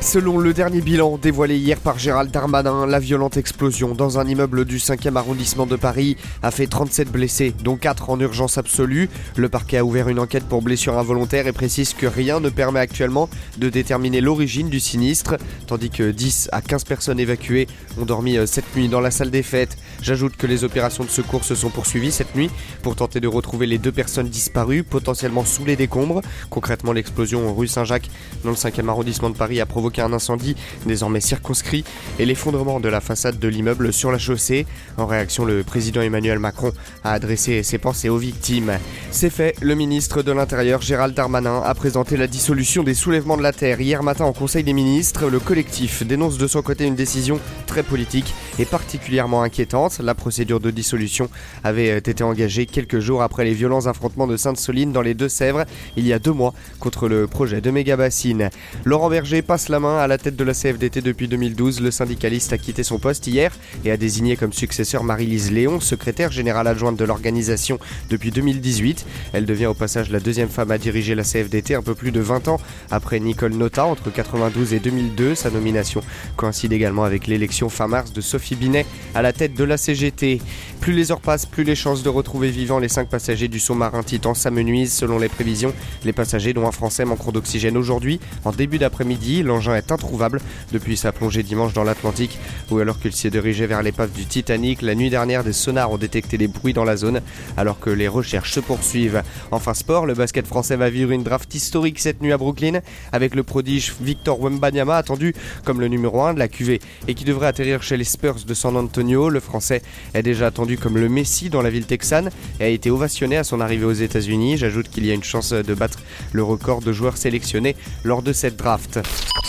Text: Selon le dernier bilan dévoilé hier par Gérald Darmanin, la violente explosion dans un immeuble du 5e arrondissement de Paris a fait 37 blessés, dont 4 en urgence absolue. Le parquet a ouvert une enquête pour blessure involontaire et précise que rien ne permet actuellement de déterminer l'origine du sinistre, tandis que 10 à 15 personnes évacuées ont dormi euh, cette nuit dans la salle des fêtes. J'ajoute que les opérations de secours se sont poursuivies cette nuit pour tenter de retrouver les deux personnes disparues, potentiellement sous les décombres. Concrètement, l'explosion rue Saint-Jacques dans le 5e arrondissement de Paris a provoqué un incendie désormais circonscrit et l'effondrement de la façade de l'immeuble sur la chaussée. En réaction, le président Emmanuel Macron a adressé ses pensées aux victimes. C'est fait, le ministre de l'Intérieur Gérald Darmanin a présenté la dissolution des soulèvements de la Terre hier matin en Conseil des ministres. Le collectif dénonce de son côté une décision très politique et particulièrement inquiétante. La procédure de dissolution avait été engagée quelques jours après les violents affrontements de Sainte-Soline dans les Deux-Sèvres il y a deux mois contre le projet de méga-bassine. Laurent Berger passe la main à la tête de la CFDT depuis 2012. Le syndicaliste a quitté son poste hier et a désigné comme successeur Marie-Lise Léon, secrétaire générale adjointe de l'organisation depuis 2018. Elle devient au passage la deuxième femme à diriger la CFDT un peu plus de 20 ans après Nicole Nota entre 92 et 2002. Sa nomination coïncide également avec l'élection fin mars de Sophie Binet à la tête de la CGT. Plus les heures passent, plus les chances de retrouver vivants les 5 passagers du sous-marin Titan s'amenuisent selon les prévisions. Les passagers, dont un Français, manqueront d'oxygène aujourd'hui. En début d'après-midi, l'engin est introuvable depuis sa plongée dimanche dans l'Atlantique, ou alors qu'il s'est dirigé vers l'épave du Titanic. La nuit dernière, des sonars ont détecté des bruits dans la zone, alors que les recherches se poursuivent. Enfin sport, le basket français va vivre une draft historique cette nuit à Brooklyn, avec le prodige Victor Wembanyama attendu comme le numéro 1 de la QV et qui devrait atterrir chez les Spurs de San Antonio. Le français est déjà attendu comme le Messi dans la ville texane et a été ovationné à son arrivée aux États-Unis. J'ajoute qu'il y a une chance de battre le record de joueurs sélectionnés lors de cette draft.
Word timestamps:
Selon 0.00 0.38
le 0.38 0.54
dernier 0.54 0.80
bilan 0.80 1.18
dévoilé 1.18 1.56
hier 1.56 1.80
par 1.80 1.98
Gérald 1.98 2.30
Darmanin, 2.30 2.86
la 2.86 3.00
violente 3.00 3.36
explosion 3.36 3.96
dans 3.96 4.20
un 4.20 4.28
immeuble 4.28 4.64
du 4.64 4.78
5e 4.78 5.16
arrondissement 5.16 5.66
de 5.66 5.74
Paris 5.74 6.16
a 6.44 6.52
fait 6.52 6.68
37 6.68 7.10
blessés, 7.10 7.52
dont 7.64 7.76
4 7.76 8.08
en 8.08 8.20
urgence 8.20 8.58
absolue. 8.58 9.10
Le 9.36 9.48
parquet 9.48 9.78
a 9.78 9.84
ouvert 9.84 10.08
une 10.08 10.20
enquête 10.20 10.44
pour 10.44 10.62
blessure 10.62 10.96
involontaire 10.96 11.48
et 11.48 11.52
précise 11.52 11.94
que 11.94 12.06
rien 12.06 12.38
ne 12.38 12.48
permet 12.48 12.78
actuellement 12.78 13.28
de 13.58 13.68
déterminer 13.68 14.20
l'origine 14.20 14.68
du 14.68 14.78
sinistre, 14.78 15.36
tandis 15.66 15.90
que 15.90 16.12
10 16.12 16.50
à 16.52 16.62
15 16.62 16.84
personnes 16.84 17.18
évacuées 17.18 17.66
ont 18.00 18.06
dormi 18.06 18.38
euh, 18.38 18.46
cette 18.46 18.76
nuit 18.76 18.88
dans 18.88 19.00
la 19.00 19.10
salle 19.10 19.32
des 19.32 19.42
fêtes. 19.42 19.76
J'ajoute 20.00 20.36
que 20.36 20.46
les 20.46 20.62
opérations 20.62 21.04
de 21.04 21.10
secours 21.10 21.44
se 21.44 21.56
sont 21.56 21.70
poursuivies 21.70 22.12
cette 22.12 22.36
nuit 22.36 22.50
pour 22.82 22.94
tenter 22.94 23.18
de 23.18 23.28
retrouver 23.28 23.66
les 23.66 23.78
deux 23.78 23.92
personnes 23.92 24.28
disparues, 24.28 24.84
potentiellement 24.84 25.44
sous 25.44 25.64
les 25.64 25.76
décombres. 25.76 26.22
Concrètement, 26.50 26.92
l'explosion 26.92 27.52
rue 27.52 27.66
Saint-Jacques 27.66 28.08
dans 28.44 28.50
le 28.50 28.56
5e 28.56 28.88
arrondissement 28.88 29.28
de 29.28 29.36
Paris 29.36 29.60
a 29.60 29.66
provoqué 29.66 29.87
un 29.96 30.12
incendie 30.12 30.56
désormais 30.84 31.20
circonscrit 31.20 31.84
et 32.18 32.26
l'effondrement 32.26 32.80
de 32.80 32.88
la 32.88 33.00
façade 33.00 33.38
de 33.38 33.48
l'immeuble 33.48 33.92
sur 33.92 34.12
la 34.12 34.18
chaussée. 34.18 34.66
En 34.98 35.06
réaction, 35.06 35.44
le 35.44 35.62
président 35.62 36.02
Emmanuel 36.02 36.38
Macron 36.38 36.72
a 37.04 37.12
adressé 37.12 37.62
ses 37.62 37.78
pensées 37.78 38.10
aux 38.10 38.18
victimes. 38.18 38.72
C'est 39.10 39.30
fait, 39.30 39.54
le 39.62 39.74
ministre 39.74 40.22
de 40.22 40.32
l'Intérieur 40.32 40.82
Gérald 40.82 41.14
Darmanin 41.14 41.62
a 41.64 41.74
présenté 41.74 42.16
la 42.16 42.26
dissolution 42.26 42.82
des 42.82 42.94
soulèvements 42.94 43.36
de 43.36 43.42
la 43.42 43.52
Terre 43.52 43.80
hier 43.80 44.02
matin 44.02 44.24
en 44.24 44.32
Conseil 44.32 44.64
des 44.64 44.72
ministres. 44.72 45.28
Le 45.30 45.40
collectif 45.40 46.02
dénonce 46.04 46.36
de 46.36 46.46
son 46.46 46.62
côté 46.62 46.84
une 46.84 46.96
décision 46.96 47.40
très 47.66 47.82
politique 47.82 48.34
et 48.58 48.64
particulièrement 48.64 49.42
inquiétante. 49.42 50.00
La 50.00 50.14
procédure 50.14 50.60
de 50.60 50.70
dissolution 50.70 51.30
avait 51.64 51.96
été 51.96 52.22
engagée 52.22 52.66
quelques 52.66 52.98
jours 52.98 53.22
après 53.22 53.44
les 53.44 53.54
violents 53.54 53.86
affrontements 53.86 54.26
de 54.26 54.36
Sainte-Soline 54.36 54.92
dans 54.92 55.02
les 55.02 55.14
Deux-Sèvres 55.14 55.64
il 55.96 56.06
y 56.06 56.12
a 56.12 56.18
deux 56.18 56.32
mois 56.32 56.54
contre 56.80 57.08
le 57.08 57.26
projet 57.26 57.60
de 57.60 57.70
méga-bassine. 57.70 58.50
Laurent 58.84 59.10
Berger 59.10 59.42
passe 59.42 59.68
la 59.68 59.77
main 59.80 59.98
à 59.98 60.06
la 60.06 60.18
tête 60.18 60.36
de 60.36 60.44
la 60.44 60.54
CFDT 60.54 61.00
depuis 61.00 61.28
2012. 61.28 61.80
Le 61.80 61.90
syndicaliste 61.90 62.52
a 62.52 62.58
quitté 62.58 62.82
son 62.82 62.98
poste 62.98 63.26
hier 63.26 63.56
et 63.84 63.90
a 63.90 63.96
désigné 63.96 64.36
comme 64.36 64.52
successeur 64.52 65.04
Marie-Lise 65.04 65.52
Léon, 65.52 65.80
secrétaire 65.80 66.30
générale 66.30 66.66
adjointe 66.66 66.96
de 66.96 67.04
l'organisation 67.04 67.78
depuis 68.10 68.30
2018. 68.30 69.06
Elle 69.32 69.46
devient 69.46 69.66
au 69.66 69.74
passage 69.74 70.10
la 70.10 70.20
deuxième 70.20 70.48
femme 70.48 70.70
à 70.70 70.78
diriger 70.78 71.14
la 71.14 71.22
CFDT 71.22 71.74
un 71.74 71.82
peu 71.82 71.94
plus 71.94 72.12
de 72.12 72.20
20 72.20 72.48
ans 72.48 72.60
après 72.90 73.20
Nicole 73.20 73.54
Nota 73.54 73.84
entre 73.84 74.10
92 74.10 74.74
et 74.74 74.80
2002. 74.80 75.34
Sa 75.34 75.50
nomination 75.50 76.00
coïncide 76.36 76.72
également 76.72 77.04
avec 77.04 77.26
l'élection 77.26 77.68
fin 77.68 77.88
mars 77.88 78.12
de 78.12 78.20
Sophie 78.20 78.56
Binet 78.56 78.86
à 79.14 79.22
la 79.22 79.32
tête 79.32 79.54
de 79.54 79.64
la 79.64 79.76
CGT. 79.76 80.40
Plus 80.80 80.92
les 80.92 81.10
heures 81.12 81.20
passent, 81.20 81.46
plus 81.46 81.64
les 81.64 81.74
chances 81.74 82.02
de 82.02 82.08
retrouver 82.08 82.50
vivants 82.50 82.78
les 82.78 82.88
5 82.88 83.08
passagers 83.08 83.48
du 83.48 83.58
sous-marin 83.58 84.02
Titan 84.02 84.34
s'amenuisent 84.34 84.92
selon 84.92 85.18
les 85.18 85.28
prévisions. 85.28 85.72
Les 86.04 86.12
passagers, 86.12 86.52
dont 86.52 86.66
un 86.66 86.72
Français, 86.72 87.04
manqueront 87.04 87.32
d'oxygène 87.32 87.76
aujourd'hui. 87.76 88.20
En 88.44 88.52
début 88.52 88.78
d'après-midi, 88.78 89.42
l'engin 89.42 89.67
est 89.74 89.92
introuvable 89.92 90.40
depuis 90.72 90.96
sa 90.96 91.12
plongée 91.12 91.42
dimanche 91.42 91.72
dans 91.72 91.84
l'Atlantique, 91.84 92.38
ou 92.70 92.78
alors 92.78 92.98
qu'il 93.00 93.12
s'est 93.12 93.30
dirigé 93.30 93.66
vers 93.66 93.82
l'épave 93.82 94.12
du 94.12 94.26
Titanic. 94.26 94.82
La 94.82 94.94
nuit 94.94 95.10
dernière, 95.10 95.44
des 95.44 95.52
sonars 95.52 95.90
ont 95.90 95.98
détecté 95.98 96.38
des 96.38 96.48
bruits 96.48 96.72
dans 96.72 96.84
la 96.84 96.96
zone, 96.96 97.20
alors 97.56 97.80
que 97.80 97.90
les 97.90 98.08
recherches 98.08 98.52
se 98.52 98.60
poursuivent. 98.60 99.22
Enfin 99.50 99.74
sport, 99.74 100.06
le 100.06 100.14
basket 100.14 100.46
français 100.46 100.76
va 100.76 100.90
vivre 100.90 101.12
une 101.12 101.22
draft 101.22 101.54
historique 101.54 101.98
cette 101.98 102.22
nuit 102.22 102.32
à 102.32 102.38
Brooklyn, 102.38 102.80
avec 103.12 103.34
le 103.34 103.42
prodige 103.42 103.94
Victor 104.00 104.40
Wembanyama 104.40 104.96
attendu 104.96 105.34
comme 105.64 105.80
le 105.80 105.88
numéro 105.88 106.22
1 106.22 106.34
de 106.34 106.38
la 106.38 106.48
QV 106.48 106.80
et 107.06 107.14
qui 107.14 107.24
devrait 107.24 107.46
atterrir 107.46 107.82
chez 107.82 107.96
les 107.96 108.04
Spurs 108.04 108.44
de 108.46 108.54
San 108.54 108.76
Antonio. 108.76 109.30
Le 109.30 109.40
français 109.40 109.82
est 110.14 110.22
déjà 110.22 110.46
attendu 110.46 110.78
comme 110.78 110.96
le 110.98 111.08
Messi 111.08 111.50
dans 111.50 111.62
la 111.62 111.70
ville 111.70 111.86
texane 111.86 112.30
et 112.60 112.64
a 112.64 112.68
été 112.68 112.90
ovationné 112.90 113.36
à 113.36 113.44
son 113.44 113.60
arrivée 113.60 113.86
aux 113.86 113.92
États-Unis. 113.92 114.56
J'ajoute 114.56 114.88
qu'il 114.88 115.06
y 115.06 115.10
a 115.10 115.14
une 115.14 115.24
chance 115.24 115.52
de 115.52 115.74
battre 115.74 115.98
le 116.32 116.42
record 116.42 116.80
de 116.80 116.92
joueurs 116.92 117.16
sélectionnés 117.16 117.76
lors 118.04 118.22
de 118.22 118.32
cette 118.32 118.56
draft. 118.56 119.00